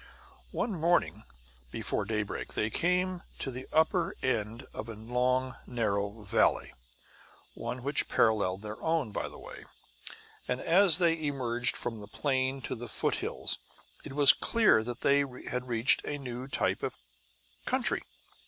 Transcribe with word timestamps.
One 0.49 0.71
morning 0.73 1.25
before 1.69 2.05
daybreak 2.05 2.53
they 2.55 2.71
came 2.71 3.21
to 3.37 3.51
the 3.51 3.67
upper 3.71 4.15
end 4.23 4.65
of 4.73 4.89
a 4.89 4.95
long, 4.95 5.53
narrow 5.67 6.23
valley 6.23 6.73
one 7.53 7.83
which 7.83 8.07
paralleled 8.07 8.63
their 8.63 8.81
own, 8.81 9.11
by 9.11 9.29
the 9.29 9.37
way 9.37 9.63
and 10.47 10.59
as 10.59 10.97
they 10.97 11.23
emerged 11.27 11.77
from 11.77 11.99
the 11.99 12.07
plain 12.07 12.55
into 12.55 12.73
the 12.73 12.87
foothills 12.87 13.59
it 14.03 14.13
was 14.13 14.33
clear 14.33 14.83
that 14.83 15.01
they 15.01 15.19
had 15.19 15.67
reached 15.67 16.03
a 16.03 16.17
new 16.17 16.47
type 16.47 16.81
of 16.81 16.97
country. 17.67 18.01